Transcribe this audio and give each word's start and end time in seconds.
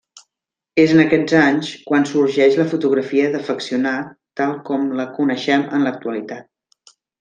És 0.83 0.93
en 0.95 1.01
aquests 1.03 1.35
anys 1.39 1.69
quan 1.91 2.07
sorgeix 2.13 2.57
la 2.61 2.67
fotografia 2.73 3.29
d'afeccionat 3.37 4.13
tal 4.43 4.59
com 4.73 4.93
la 5.03 5.11
coneixem 5.23 5.71
en 5.81 5.91
l'actualitat. 5.91 6.95